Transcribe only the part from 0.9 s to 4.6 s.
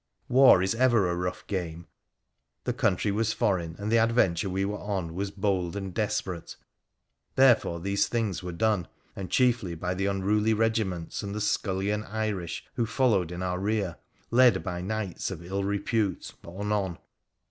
a rough game, the country was foreign, and the adventure